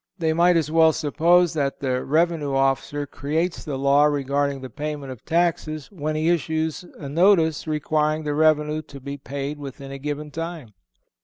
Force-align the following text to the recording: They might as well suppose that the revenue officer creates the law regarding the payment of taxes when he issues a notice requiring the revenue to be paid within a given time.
They 0.17 0.33
might 0.33 0.57
as 0.57 0.71
well 0.71 0.93
suppose 0.93 1.53
that 1.53 1.79
the 1.79 2.03
revenue 2.03 2.55
officer 2.55 3.05
creates 3.05 3.63
the 3.63 3.77
law 3.77 4.05
regarding 4.05 4.61
the 4.61 4.69
payment 4.71 5.11
of 5.11 5.23
taxes 5.25 5.91
when 5.91 6.15
he 6.15 6.29
issues 6.31 6.83
a 6.97 7.07
notice 7.07 7.67
requiring 7.67 8.23
the 8.23 8.33
revenue 8.33 8.81
to 8.81 8.99
be 8.99 9.17
paid 9.17 9.59
within 9.59 9.91
a 9.91 9.99
given 9.99 10.31
time. 10.31 10.73